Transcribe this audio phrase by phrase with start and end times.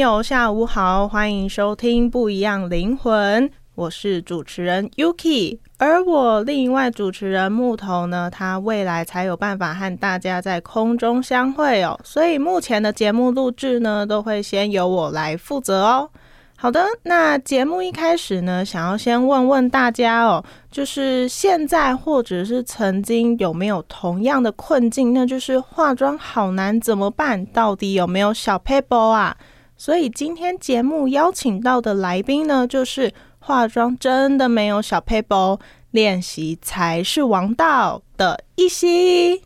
[0.00, 16.08] 友，下午好，欢迎收听《不一样灵魂》，我是主持人 Yuki，而我另外主持人木头呢，他未来才有办法和大家在空中相会哦，所以目前的节目录制呢，都会先由我来负责哦。
[16.56, 27.44] 好的，那节目一开始呢，想要先问问大家哦，就是现在或者是曾经有没有同样的困境，那就是化妆好难怎么办？
[27.44, 29.36] 到底有没有小 paper 啊？
[29.80, 35.58] 所以今天节目邀请到的来宾呢，就是化妆真的没有小 paper，
[35.92, 39.42] 练习才是王道的一熙。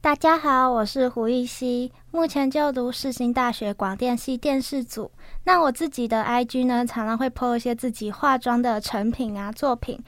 [0.00, 5.08] 大家好，我是胡艺熙，目前就读世新大学广电系电视组。
[5.44, 10.02] 那我自己的 IG 呢，常常会 po 一些自己化妆的成品啊作品。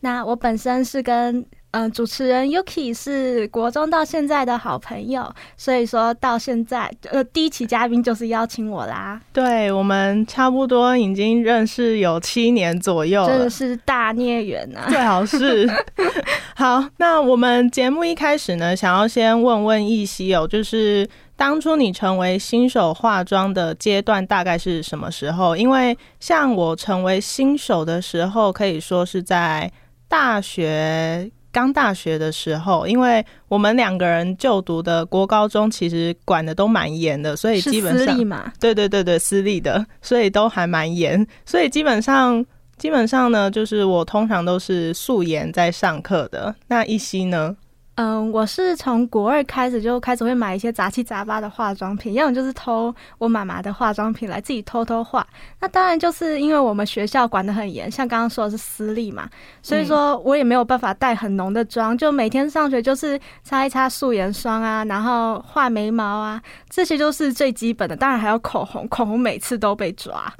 [0.00, 1.42] 那我本身是跟
[1.76, 14.86] 嗯、呃主持人 Yuki 是国中到现在的好朋友，所以说到现在呃第一期嘉宾就是邀请我啦，对我们差不多已经认识有七年左右了真的，是大孽缘啊！
[14.88, 15.68] 最好是。
[16.56, 21.06] 好，那我们节目一开始呢，想要先问问易熙哦，就是
[21.36, 25.54] 当初你成为新手化妆的阶段大概是什么时候？
[25.54, 29.70] 因为像我成为新手的时候，可以说是在
[30.08, 31.30] 大学。
[31.56, 42.44] 刚大学的时候，因为我们两个人就读的国高中其实管的都蛮严的，所以基本上，对对对对，私立的，所以都还蛮严，所以基本上
[42.76, 46.54] 基本上呢，就是我通常都是素颜在上课的。
[46.68, 47.56] 那一希呢？
[47.96, 55.26] 嗯，我是从国二开始就开始会买一些杂七杂八的化妆品，要么就是偷我妈妈的化妆品来自己偷偷画。
[55.58, 59.26] 那当然就是因为我们学校管得很严，像刚刚说的是私立嘛，
[59.62, 67.96] 所以说我也没有办法带很浓的妆，就每天上学就是擦一擦素颜霜啊，然后画眉毛啊，这些都是最基本的。
[67.96, 70.30] 当然还有口红，口红每次都被抓。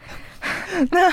[0.92, 1.10] 那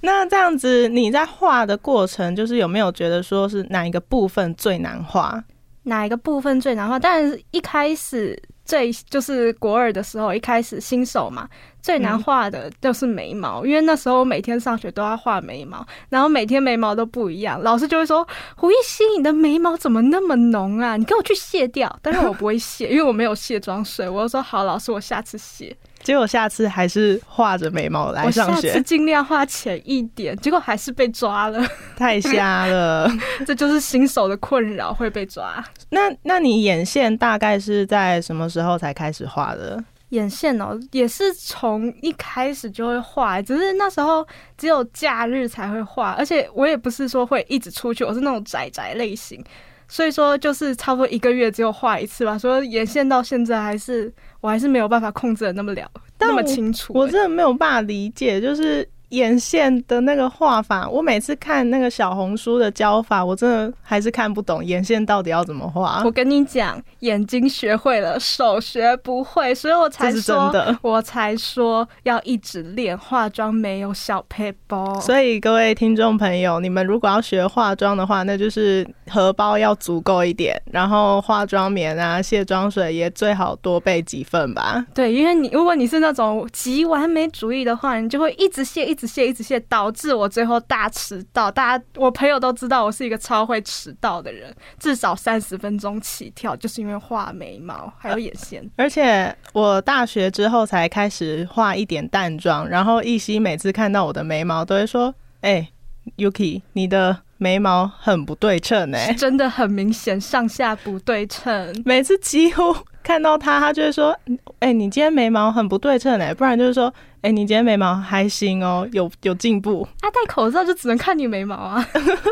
[0.00, 5.44] 那这样子你在画的过程，就是有没有觉得说是哪一个部分最难画？
[5.84, 6.98] 哪一个部分最难画？
[6.98, 11.48] 当然是一开始最就是国二的时候，一开始新手嘛，
[11.82, 20.96] 最难画的就是眉毛，因为那时候我每天上学都要画眉毛，然后每天眉毛都不一样，老师就会说胡一熙，你的眉毛怎么那么浓啊？
[20.96, 21.98] 你给我去卸掉。
[22.02, 24.08] 但是我不会卸，因为我没有卸妆水。
[24.08, 25.76] 我就说好，老师，我下次卸。
[26.04, 31.66] 结果下次还是画着眉毛来上学，尽量画浅一点，结果还是被抓了。
[31.96, 33.10] 太瞎了。
[33.44, 35.64] 这就是新手的困扰，会被抓。
[35.88, 39.82] 那那你眼线大概是在什么时候才开始画的？
[40.10, 44.24] 眼线哦，也是从一开始就会画，只是那时候
[44.56, 49.42] 只有假日才会画，而且我也不是说会一直出去，我是那种宅宅类型，
[49.88, 52.38] 所以说就是差不多一个月只有画一次吧。
[52.38, 54.12] 所以眼线到现在还是
[54.44, 56.98] 我还是没有办法控制的那么了那么清楚、欸。
[56.98, 66.10] 我真的没有办法理解，就是眼线的那个画法，我每次看那个小红书的教法，我真的还是看不懂眼线到底要怎么画我。
[66.10, 74.98] 跟你讲，眼睛学会了，手学不会，所以我才这是真说，的我才说要一直练化妆，没有小配包。
[75.00, 84.86] 所以各位听众朋友，你们如果要学化妆的话，那就是荷包要足够一点，然后化妆棉啊、卸妆水也最好多备几份吧。
[84.94, 91.50] 对，因为你如果你是那种极完美主义的话，你就会一直卸、一直直卸，一直卸，导致我最后大迟到。
[91.50, 98.68] 大家我朋友都知道我是一个超会迟到的人，至少三十分钟起跳，就是因为画眉毛还有眼线。
[98.76, 105.68] 而且我大学之后才开始画一点淡妆，然后一夕每次看到我的眉毛都会说：“哎
[106.16, 111.82] ，Yuki，你的。”眉毛很不对称哎，真的很明显上下不对称。
[111.84, 112.74] 每次几乎
[113.04, 114.18] 看到他，他就会说
[114.58, 116.92] ：“哎，你今天眉毛很不对称哎。”不然就是说
[117.22, 121.86] ：“哎，你今天眉毛还行哦，有有进步。”他戴口罩就只能看你眉毛啊！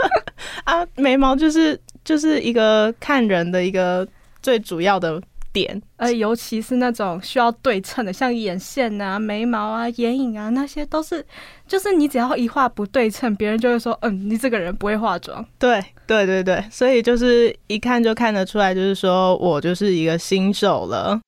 [0.64, 4.08] 啊，眉毛就是就是一个看人的一个
[4.42, 5.22] 最主要的。
[5.52, 11.24] 点，呃，尤其是那种需要对称的，像眼线啊、眉毛啊、眼影啊，那些都是，
[11.66, 15.44] 就是你只要一画不对称，别人就会说，嗯，你这个人不会化妆。
[15.58, 21.20] 对，对，对，对，所以就是一看就看得出来，就是说我就是一个新手了。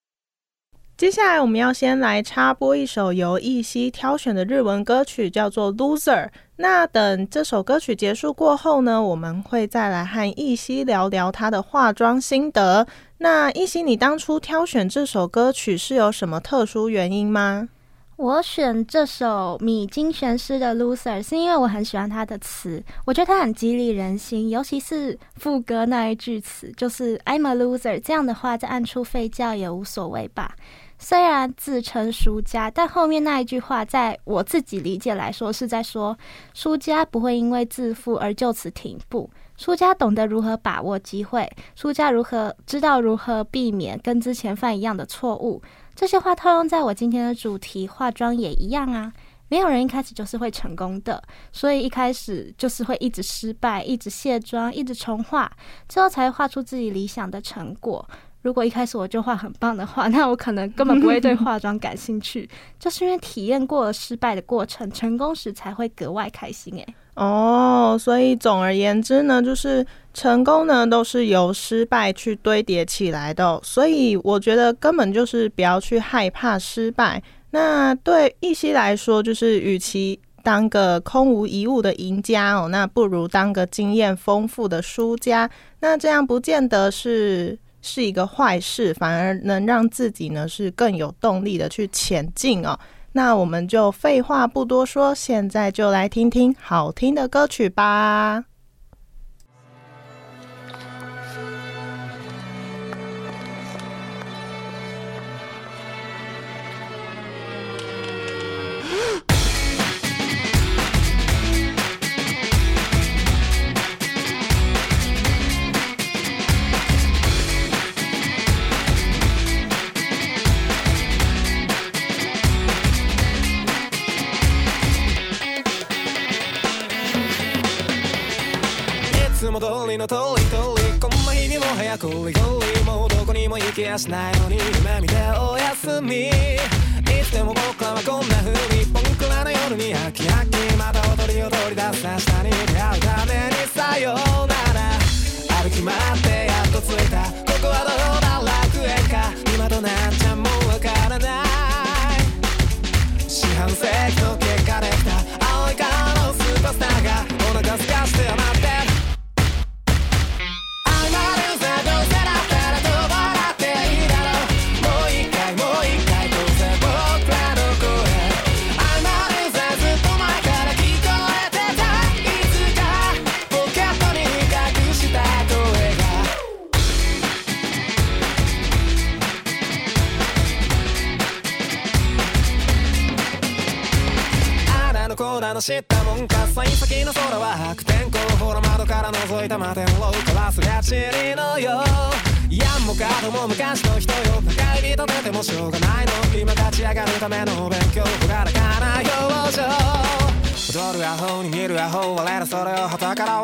[0.96, 6.26] 接下来我们要先来插播一首由艺希挑选的日文歌曲，叫做《Loser》。
[6.56, 12.86] 那等这首歌曲结束过后呢，我们会再来和艺希聊聊她的化妆心得。
[13.24, 17.70] 那一心，你当初挑选这首歌曲是有什么特殊原因吗？
[18.16, 30.54] 我选这首米津玄师的《Loser》是因为我很喜欢他的词，我觉得他很激励人心，尤其是副歌那一句词，就是 “I'm a loser”，这样的话在暗处吠叫也无所谓吧。
[30.98, 36.16] 虽然自称输家，但后面那一句话，在我自己理解来说，是在说
[36.54, 39.28] 输家不会因为自负而就此停步。
[39.56, 45.62] 输家懂得如何把握机会，输家如何知道如何避免跟之前犯一样的错误。
[45.94, 49.12] 这些话套用在我今天的主题化妆也一样啊。
[49.48, 55.52] 没有人一开始就是会成功的，所以一开始就是会一直失败，一直卸妆，一直重画，
[55.88, 58.04] 最后才画出自己理想的成果。
[58.44, 62.46] 如果一开始我就画很棒的话，那我可能根本不会对化妆感兴趣。
[62.78, 66.74] 就是因为体验过了失败的过程，成功时才会格外开心。
[66.74, 66.86] 诶。
[67.14, 73.58] 哦，所以总而言之呢，就是成功呢都是由失败去堆叠起来的。
[73.62, 77.22] 所以我觉得根本就是不要去害怕失败。
[77.50, 85.48] 那对一些来说，就是与其当个空无一物的赢家哦，那不如当个经验丰富的输家。
[85.80, 87.58] 那这样不见得是。
[87.84, 92.76] 是一个坏事，反而能让自己呢是更有动力的去前进哦。
[93.12, 98.44] 那我们就废话不多说，现在就来听听好听的歌曲吧。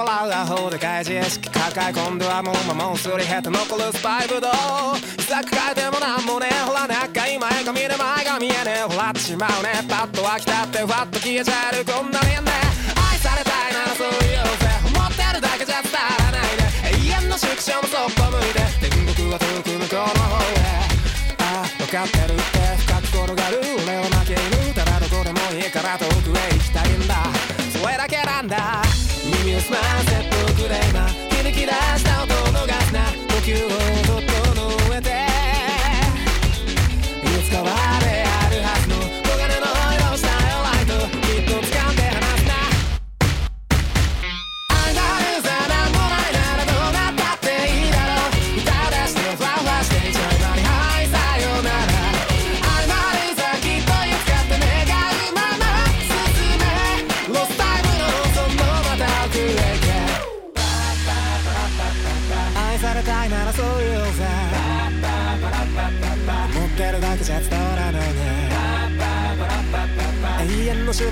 [0.01, 3.51] 笑うアホでかい知識抱え込んではもう魔物すり減って。
[3.51, 9.85] 残るスパイブドウさく変えてもなんもねほらなんか今絵が見る前が見えねえほらっちまうね。
[9.89, 12.49] パッと飽きたってふわっと消えちゃえるこんなにね
[13.13, 16.65] 愛されたいならそう言うぜ思ってるだけじゃ伝わらないで。
[16.97, 18.65] 永遠の縮小もそっぽ向いて。
[18.81, 20.81] 天国は遠く向こうの方へ
[21.45, 22.57] ああ分かってるって。
[22.89, 27.29] 深く転がる俺は負け犬ただどこでもいいから遠くへ行きたいんだ。
[27.77, 28.90] それだけなんだ。
[29.61, 30.40] smiles at the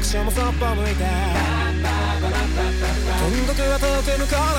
[0.08, 1.04] 宿所もそっぽ向いて。
[3.30, 4.57] 天国は遠く向こう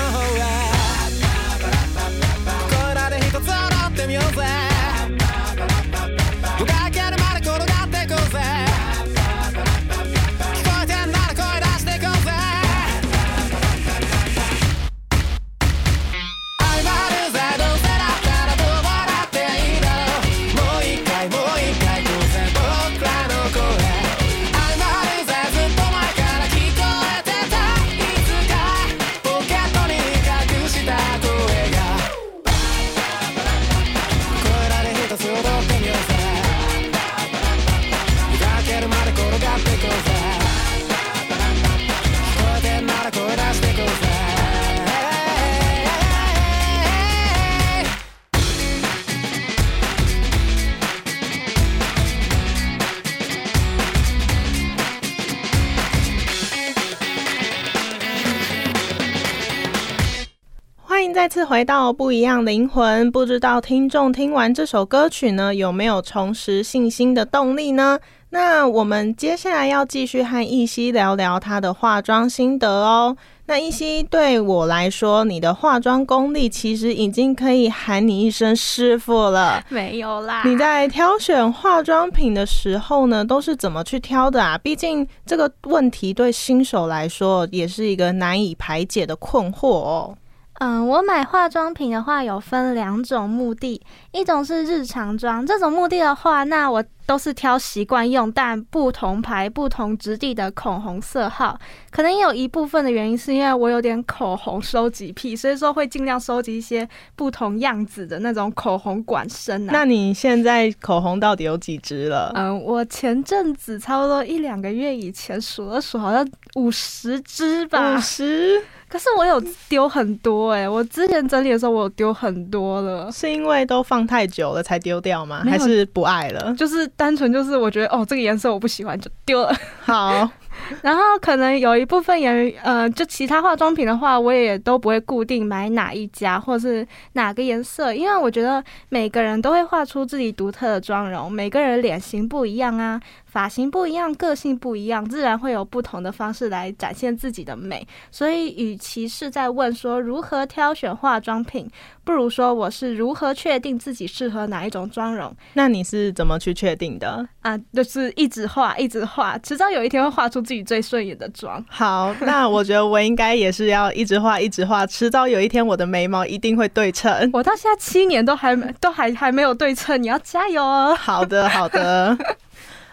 [61.30, 63.08] 次回到不一样灵魂。
[63.12, 68.00] 不知道听众听完这首歌曲呢，有没有重拾信心的动力呢？
[68.30, 73.16] 那我们接下来要继续和依稀聊聊她的化妆心得哦。
[73.46, 79.64] 那依稀对我来说，你的化妆功力其实已经可以喊你一声师傅了。
[79.68, 84.58] 没有啦，你在挑选化妆品的时候呢，都是怎么去挑的啊？
[84.58, 90.16] 毕竟这个问题对新手来说也是一个难以排解的困惑哦。
[90.60, 93.80] 嗯，我买化妆品的话有分两种目的，
[94.12, 101.58] 一种是日常妆，这种目的的话，那我都是挑习惯用但不同牌、不同质地的口红色号。
[101.90, 106.86] 可能也有一部分的原因是因为我有点口红收集癖，所以说会尽量收集一些
[107.16, 109.72] 不同样子的那种口红管身啊。
[109.72, 112.32] 那你现在口红到底有几支了？
[112.34, 117.96] 嗯，我前阵子差不多一两个月以前数了数，好像五十支吧。
[117.96, 125.42] 五十，可是我有丢很多哎、我之前整理的时候我有丢很多了，是因为都放太久了才丢掉吗？
[125.44, 126.52] 还是不爱了？
[126.56, 129.54] 就是单纯就是我觉得哦这个颜色我不喜欢就丢了。
[129.82, 130.28] 好，
[130.82, 147.86] 然后可能有一部分也呃，就其他化妆品的话，我也都不会固定买哪一家或是哪个颜色，因为我觉得每个人都会画出自己独特的妆容，每个人脸型不一样啊，发型不一样，个性不一样，自然会有不同的方式来展现自己的美。
[148.10, 151.70] 所以，与其是在问说如何挑选化妆品，
[152.04, 157.24] 不如说我是如何确定自己适合哪一种妆容那你是怎么去确定的？
[157.42, 161.64] 啊，就是一直画，一直画，迟早有一天会画出自己最顺眼的妆。
[161.68, 167.30] 好，那我觉得我应该也是要一直画，一直画，迟早有一天我的眉毛一定会对称。
[167.32, 170.94] 我到现在七年都还没都还还没有对称，你要加油哦！
[170.98, 172.16] 好的，好的。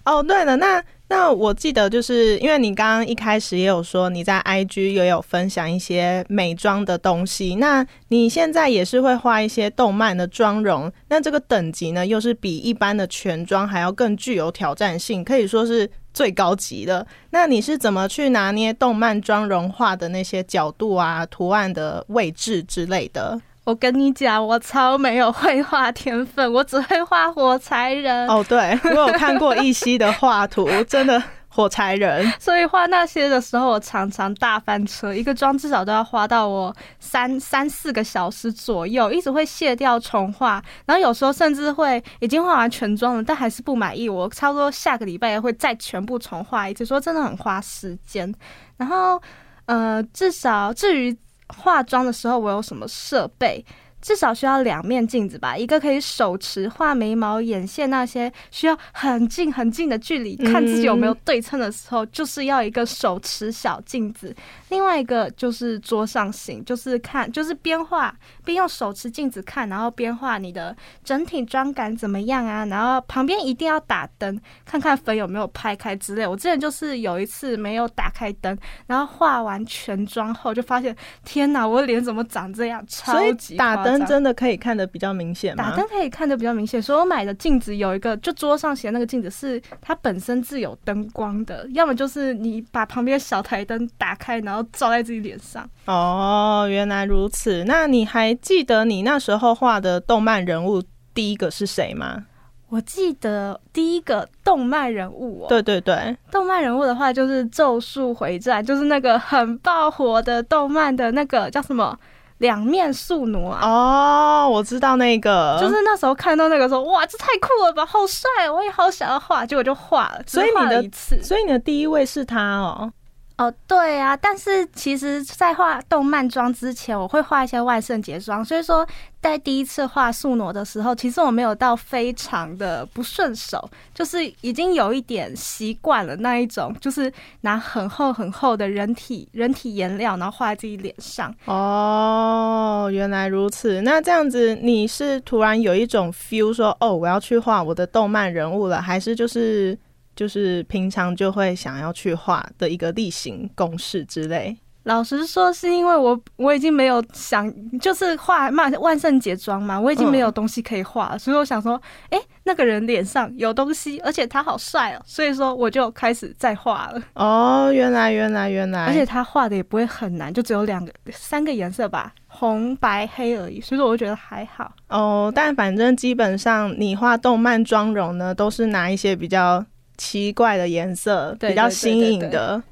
[0.08, 17.06] 哦，对了，那那我记得就是因为你刚刚一开始也有说你在 IG 也有分享一些美妆的东西，那你现在也是会画一些动漫的妆容，那这个等级呢又是比一般的全妆还要更具有挑战性，可以说是最高级的。
[17.32, 23.38] 那你是怎么去拿捏动漫妆容画的那些角度啊、图案的位置之类的？
[23.68, 32.26] 我跟你讲，我超没有绘画天分，我只会画火柴人，哦，对我有看过一夕的画图，真的火柴人。
[32.40, 48.34] 所以画那些的时候，我常常大翻车，一个妆至少都要花到我三三四个小时左右，一直会卸掉重画，然后有时候甚至会已经画完全妆了，但还是不满意，我差不多下个礼拜会再全部重画一次，说真的很花时间。
[48.78, 49.22] 然后，
[49.66, 51.14] 呃，至少至于
[51.56, 53.64] 化妆的时候，我有什么设备？
[54.02, 64.32] 至少需要两面镜子吧，一个可以手持画眉毛、眼线那些需要很近很近的距离看自己有没有对称的时候，就是要一个手持小镜子；
[64.70, 76.26] 另外一个就是桌上型，就是看就是边画边用手持镜子看，然后边画你的整体妆感怎么样啊，然后旁边一定要打灯，看看粉有没有拍开之类。
[76.26, 82.84] 我之前就是有一次没有打开灯，然后画完全妆后就发现，天哪，我脸怎么长这样？
[82.88, 85.70] 超级打夸张灯真的可以看得比较明显吗？
[85.70, 95.68] 打灯可以看得比较明显，所以我买的镜子有一个，就桌上写的那个镜子是它本身自有灯光的，要么就是你把旁边的小台灯打开，然后照在自己脸上。
[95.86, 97.64] 哦，原来如此。
[97.66, 102.26] 那你还记得你那时候画的动漫人物第一个是谁吗？
[102.70, 111.98] 我记得第一个动漫人物哦，对对对，动漫人物的话就是《咒术回战》，就是那个很爆火的动漫的那个叫什么
[112.40, 113.60] 两面宿傩啊。
[113.62, 122.92] 哦，我知道那个，就是那时候看到那个时候，哇，这太酷了吧，好帅，我也好想要画，结果就画了，所以你的一次，所以你的第一位是他哦。
[123.38, 128.84] 哦，对啊，但是其实，在画动漫妆之前，我会画一些万圣节妆，所以说，
[129.22, 141.32] 在第一次画素挪的时候，其实我没有到非常的不顺手，就是已经有一点习惯了那一种，就是拿很厚很厚的人体人体颜料，然后画在自己脸上。
[141.46, 143.82] 哦，原来如此。
[143.84, 149.78] 那这样子，你是突然有一种 feel 说，哦，我要去画我的动漫人物了，还是就是
[150.18, 154.58] 就是平常就会想要去画的一个例行公事之类？
[154.84, 174.72] 老实说，是因为我我已经没有想，就是画万万圣节妆嘛，我已经没有东西可以画了，所以我想说，哎、那个人脸上有东西，而且他好帅哦，所以说我就开始在画了，哦，原来原来原来，而且他画的也不会很难，就只有两个三个颜色吧，红白黑而已，所以说我就觉得还好。
[174.88, 179.66] 哦，但反正基本上你画动漫妆容呢，都是拿一些比较
[179.98, 182.64] 奇怪的颜色，比较新颖对的。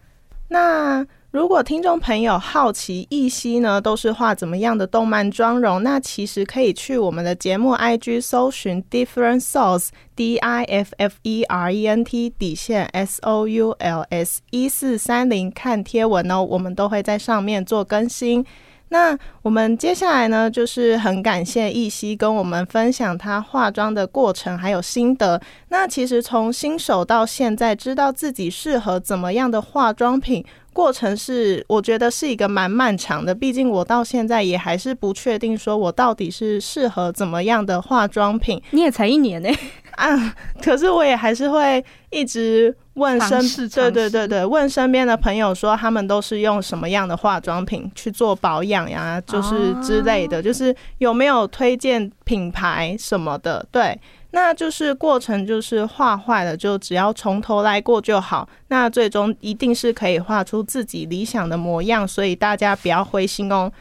[0.47, 12.85] 那如果听众朋友好奇艺熙呢都是画怎么样的动漫妆容，那其实可以去我们的节目 IG 搜寻 Different Souls D I F F E R E N T 底线
[12.85, 18.45] S O U L S 一四三零看贴文哦，我们都会在上面做更新。
[18.89, 25.41] 那我们接下来呢，就是很感谢易西跟我们分享她化妆的过程还有心得。
[25.69, 30.45] 那其实从新手到现在，知道自己适合怎么样的化妆品，
[30.75, 33.33] 过程是我觉得是一个蛮漫长的。
[33.33, 39.49] 毕竟我到现在也还是不确定，说我到底是适合怎么样的化妆品你也才一年呢、
[39.95, 40.35] 啊。
[40.61, 53.97] 可是我也还是会一直问身，对对对对，问身边的朋友说他们都是用什么样的化妆品去做保养呀，就是之类的，就是有没有推荐品牌什么的，对。
[54.35, 58.45] 那就是过程，就是画坏了，就只要从头来过就好。
[58.67, 63.71] 那最终一定是可以画出自己理想的模样，所以大家不要灰心哦。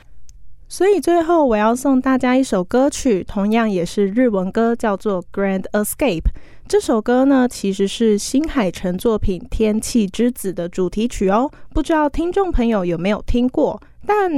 [0.68, 6.20] 所以最后我要送大家一首歌曲，同样也是日文歌，叫做《Grand Escape》。
[6.68, 11.50] 这首歌呢，其实是新海诚作品《天气之子》的主题曲哦。
[11.70, 13.82] 不知道听众朋友有没有听过？
[14.06, 14.30] 但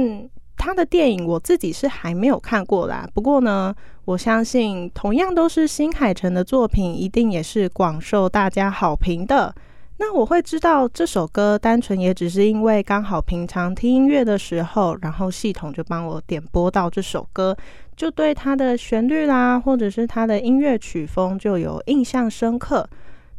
[0.57, 3.07] 他的电影我自己是还没有看过啦。
[3.13, 3.73] 不过呢，
[4.05, 9.53] 我相信同样都是新海诚的作品，一定也是广受大家好评的。
[9.99, 17.55] 那我会知道这首歌，单纯也只是因为刚好平常听音乐的时候，然后系统就帮我点播到这首歌，
[17.95, 22.87] 就对它的旋律啦，或者是它的音乐曲风就有印象深刻。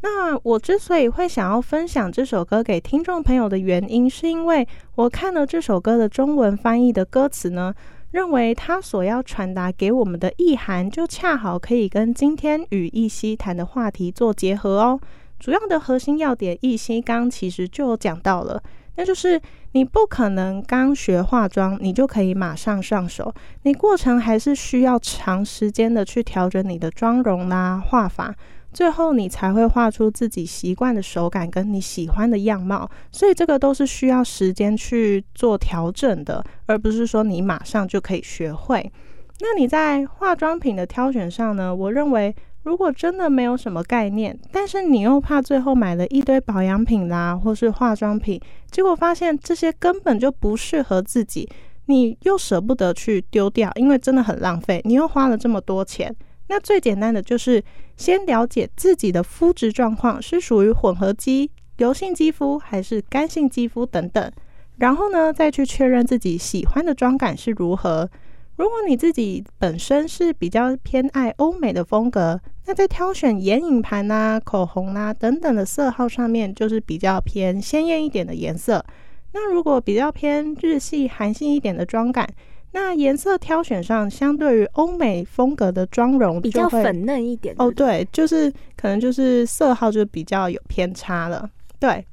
[0.01, 7.75] 那我之所以会想要分享这首歌给听众朋友的原因，是因为我看了这首歌的中文翻译的歌词呢，
[8.13, 15.01] 认为它所要传达给我们的意涵，就恰好可以跟今天与一熙谈的话题做结合哦。
[15.41, 18.63] 主要的核心要点，一熙刚其实就讲到了，
[18.97, 19.41] 那就是
[19.73, 28.35] 你不可能刚学化妆，你就可以马上上手，你过程还是需要长时间的去调整你的妆容啦、画法，
[28.73, 32.89] 最后你才会画出自己习惯的手感跟你喜欢的样貌。
[33.11, 38.93] 所以这个都是需要时间去做调整的，而不是说你马上就可以学会。
[39.41, 41.75] 那你在化妆品的挑选上呢？
[41.75, 42.35] 我认为。
[42.65, 48.39] 如果真的没有什么概念，但是你又怕最后买了一堆保养品啦，或是化妆品，
[48.71, 51.49] 结果发现这些根本就不适合自己，
[51.87, 56.15] 你又舍不得去丢掉，因为真的很浪费，你又花了这么多钱。
[56.49, 57.63] 那最简单的就是
[57.97, 64.33] 先了解自己的肤质状况是属于混合肌、油性肌肤还是干性肌肤等等，
[64.77, 68.09] 然后呢再去确认自己喜欢的妆感是如何。
[68.57, 78.85] 如果你自己本身是比较偏爱欧美的风格，那在挑选眼影盘啊、口红啊等等的色号上面，就是比较偏鲜艳一点的颜色。
[79.33, 82.29] 那如果比较偏日系、韩系一点的妆感，
[82.73, 91.49] 那颜色挑选上，相对于欧美风格的妆容比较粉嫩一点哦，，对，就是可能就是色号就比较有偏差了。
[91.79, 92.05] 对，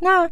[0.00, 0.28] 那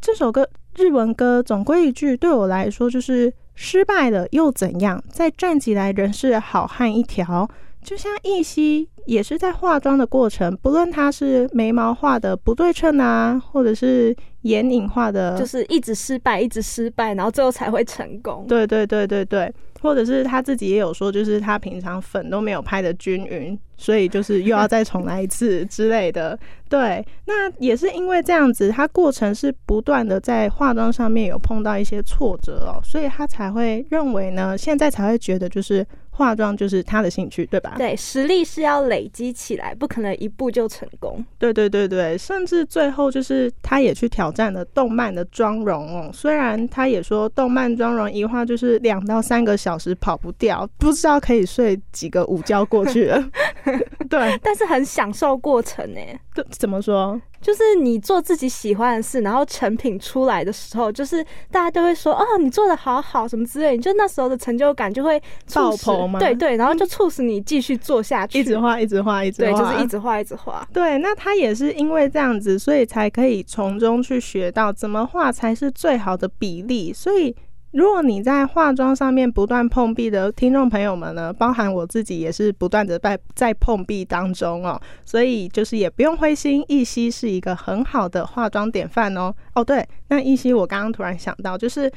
[0.00, 5.02] 这首歌日文歌总归一句，对我来说就是失败了又怎样？
[5.10, 7.48] 再站起来，仍是好汉一条。
[7.82, 18.44] 就像易熙也是在化妆的过程，不论她是眉毛画的不对称啊，或者是眼影画的，就是一直失败，一直失败，然后最后才会成功。
[18.46, 26.38] 对对对对对，或者是他自己也有说，就是他平常粉都没有拍的均匀，所以就是又要再重来一次之类的。
[26.68, 37.74] 对，那也是因为这样子，他过程是不断的在化妆上面有碰到一些挫折哦，所以他才会认为呢，现在才会觉得就是化妆就是他的兴趣，对吧？
[37.76, 41.24] 对，实力是要累积起来，不可能一步就成功。
[41.38, 46.10] 对对对对，甚至最后就是他也去挑战了动漫的妆容哦。
[46.12, 53.22] 虽然他也说动漫妆容一画就是两到三个小时跑不掉，不知道可以睡几个午觉过去了。
[54.08, 56.00] 对，但是很享受过程呢。
[56.34, 57.20] 对怎么说？
[57.40, 65.20] 就是你做自己喜欢的事，然后成品出来的时候，就是大家都会说哦，你做的好好什么之类，你就那时候的成就感就会
[65.54, 70.66] 爆棚吗对对，然后就促使你继续做下去，一直画，一直画，一直对，画，就是一直画一直画。
[70.72, 76.92] 对，那他也是因为这样子，所以才可以从中去学到怎么画才是最好的比例。
[76.92, 77.34] 所以，
[77.72, 89.32] 如果你在化妆上面不断碰壁的听众朋友们呢，包含我自己也是不断的在在碰壁当中哦，所以就是也不用灰心，一夕是一个很好的化妆典范哦。
[89.54, 91.90] 哦，对，那一夕我刚刚突然想到，就是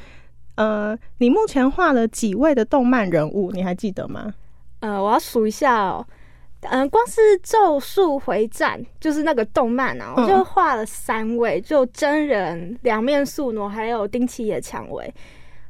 [0.54, 4.32] 呃，你目前画了几位的动漫人物，你还记得吗？
[4.78, 6.06] 呃，我要数一下哦。
[6.70, 15.12] 嗯、光是《咒术回战》就是那个动漫啊，我嗯就画了三位，就真人、两面宿傩，还有丁崎野蔷薇，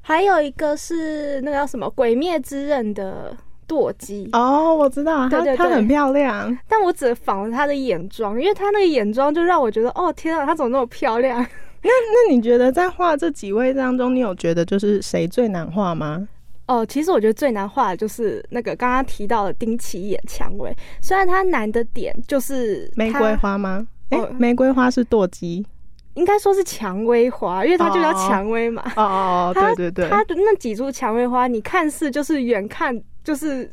[0.06, 3.34] 还有一个是那个叫什么《鬼灭之刃》的
[3.66, 4.28] 舵姬。
[4.34, 6.54] 哦，我知道，她对对对她很漂亮。
[6.68, 11.40] 但我只仿了她的眼妆，因为她那个眼妆就让我觉得，哦天啊，她怎么那么漂亮？
[11.82, 16.28] 那那你觉得在画这几位当中，你有觉得就是谁最难画吗？
[16.66, 23.86] 哦，其实我觉得最难画的就是那个刚刚提到的丁崎眼蔷薇，虽然它难的点就是玫瑰花吗？
[24.10, 25.66] 哎、哦玫瑰花是舵姬。
[26.14, 28.82] 应该说是蔷薇花，因为它就叫哦蔷薇嘛。
[28.96, 33.68] 哦哦， 它对对对，它的那几株蔷薇花，你看似就是远看就是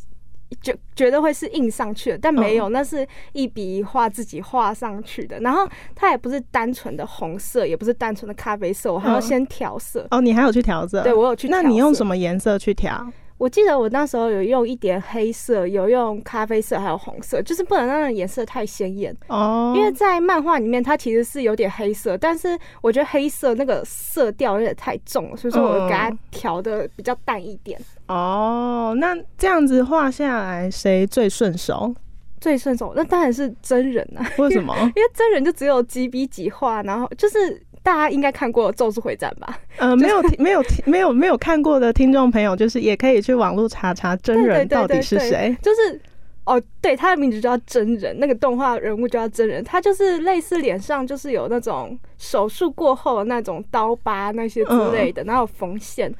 [0.61, 5.39] 觉觉得会是印上去的，但没有，那是一笔一画自己画上去的。
[5.39, 10.05] 然后它也不是单纯的红色，也不是单纯的咖啡色，我还要嗯先调色。
[10.11, 11.03] 哦，你还有去调色？
[11.03, 13.07] 对我有去色你用什么颜色去调？
[13.41, 19.11] 我记得我那时候有用一点黑色，有用咖啡色，还有红色，就是不能让那颜色太鲜艳。
[19.29, 31.95] 哦，因为在漫画里面，它其实是有点黑色，但是我觉得黑色那个色调有点太重了，所以说我给它嗯调的比较淡一点，哦，那这样子画下来，谁最顺手？
[32.39, 32.93] 最顺手。
[32.95, 34.75] 那当然是真人啊，为什么？
[34.95, 39.59] 因为真人就只有几笔几画，然后就是大家应该看过《咒术回战》吧？
[39.77, 45.55] 呃，没有听 没有听没有没有看过的听众朋友，就是也可以去网络查查真人到底是谁。
[45.61, 46.01] 就是。
[46.43, 56.11] 哦，对，他的名字就叫真人，那个动画人物就叫真人，他就是类似脸上就是有那种手术过后的那种刀疤那些之类的，然后缝线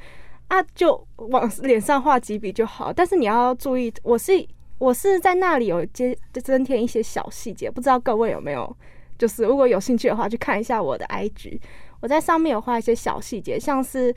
[0.46, 2.92] 啊，就往脸上画几笔就好。
[2.92, 4.32] 但是你要注意，我是
[4.78, 8.76] 我是在那里有接增添一些小细节，不知道各位有没有？
[9.22, 11.60] 就是如果有兴趣的话，去看一下我的 IG，
[12.00, 14.12] 我在上面有画一些小细节，像是。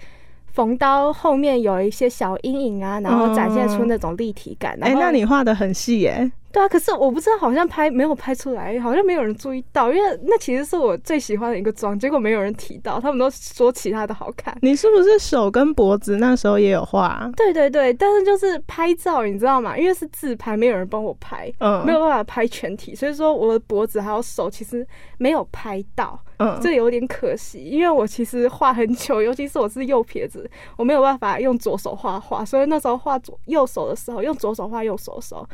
[0.56, 4.72] 缝刀后面有一些小阴影啊，然后展现出那种立体感。
[4.82, 14.58] 哎、那你画的很细耶、对啊，可是我不知道，好像拍没有拍出来，好像没有人注意到，因为那其实是我最喜欢的一个妆，结果没有人提到，他们都说其他的好看。
[14.62, 17.30] 你是不是手跟脖子那时候也有画？
[17.36, 19.78] 对对对，但是就是拍照，你知道吗？
[19.78, 24.88] 因为是自拍，没有人帮我拍，嗯，没有办法拍全体，所以说我的脖子还有手其实
[25.18, 27.66] 没有拍到，嗯，这有点可惜。
[27.66, 35.46] 因为我其实画很久，尤其是我是右撇子，我没有办法用左手画画，所以那时候画左右手的时候，用左手画右手的时候，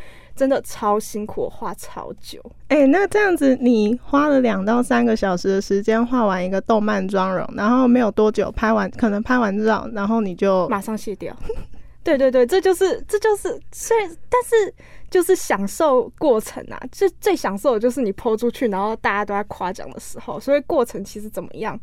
[0.42, 2.42] 真的超辛苦，我画超久。
[2.70, 11.32] 哎、那这样子，你花了两到三个小时的时间画完一个动漫妆容，然后没有多久拍完，可能拍完照，然后你就马上卸掉。
[12.04, 14.74] 对对对，这就是这就是，虽然但是
[15.12, 21.80] 就是享受过程啊，最最享受的就是你抛出去，然后大家都在夸奖的时候，所以过程其实怎么样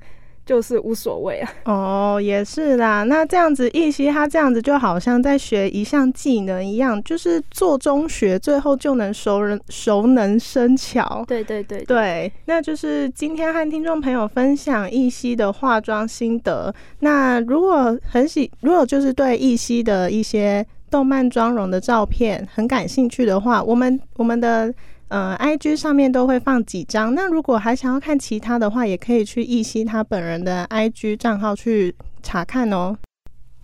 [0.48, 1.52] 就是无所谓啊。
[1.66, 3.02] 哦，也是啦。
[3.02, 11.22] 那这样子，一熙他这样子就好像在学一项技能一样，就是做中学，最后就能熟人熟能生巧。
[11.28, 16.74] 对对对对，那就是今天和听众朋友分享一熙的化妆心得。
[17.00, 24.72] 那如果很喜，如果就是对一熙的一些动漫妆容的照片很感兴趣的话，我们我们的
[25.09, 27.14] 呃 IG 上面都会放几张。
[27.14, 32.97] 那如果还想要看其他的话，也可以去易熙他本人的 IG 账号去查看哦。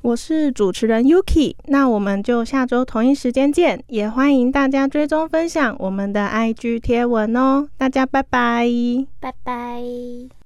[0.03, 8.69] 我是主持人 Yuki，那我们就下周同一时间见，也欢迎大家追踪分享我们的 IG 贴文哦，大家拜拜。
[9.19, 10.44] 拜拜。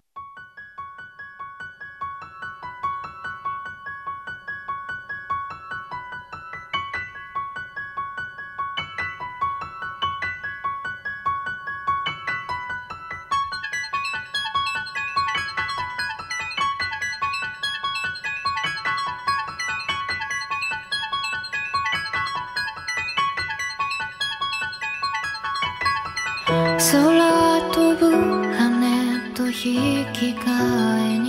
[26.78, 28.12] 空飛ぶ
[28.54, 29.52] 羽と引
[30.12, 31.27] き換えに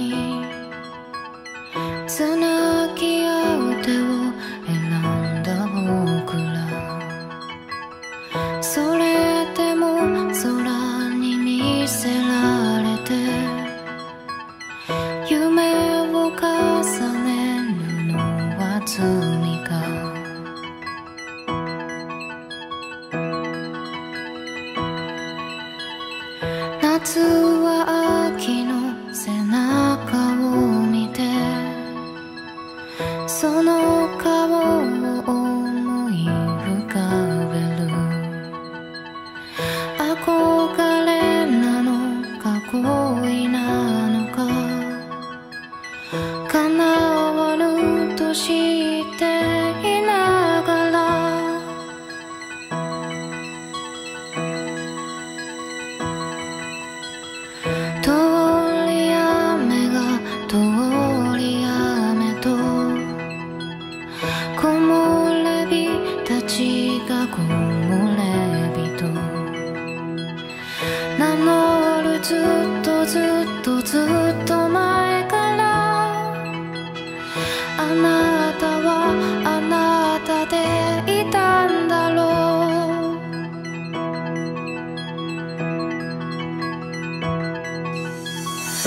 [33.30, 35.09] その顔を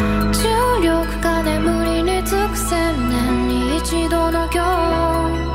[0.00, 5.52] 重力下で無理につく千年に一度の今日。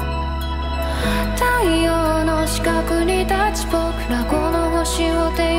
[1.36, 1.44] 太
[1.82, 3.76] 陽の四角に立ち僕
[4.12, 5.57] らこの星を手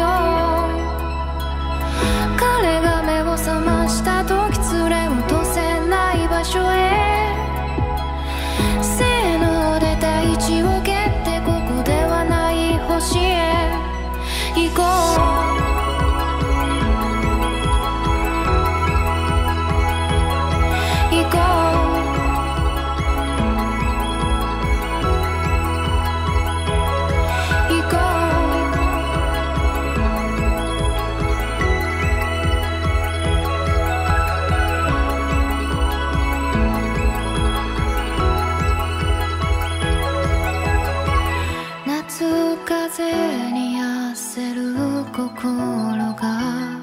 [43.53, 43.79] に
[44.14, 46.79] 焦る心が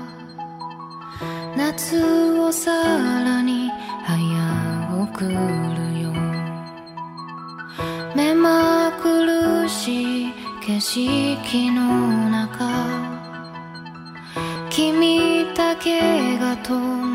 [1.56, 2.02] 夏
[2.40, 2.72] をさ
[3.24, 3.72] らに
[4.04, 4.16] 早
[5.04, 5.32] 送る
[6.02, 6.14] よ。
[8.16, 10.34] 目まぐるしい
[10.66, 12.66] 景色の中
[14.70, 17.15] 君だけが止ま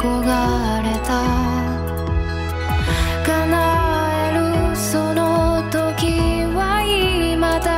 [0.00, 1.20] ち焦がれた。
[3.22, 3.32] 叶
[4.30, 7.68] えるその時は今だ。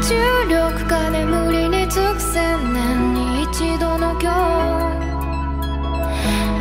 [0.00, 0.08] 重
[0.48, 4.96] 力下で無理につく千年に一度の今日。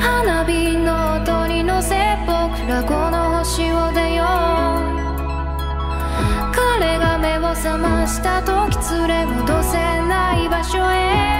[0.02, 1.96] 花火の音に乗せ
[2.28, 4.28] 僕らこの星を出よう。
[6.54, 8.76] 彼が目を覚ました時
[9.08, 9.78] 連れ戻せ
[10.08, 11.35] ない場所へ。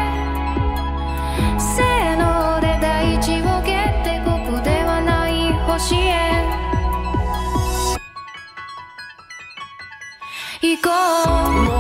[10.86, 11.75] 行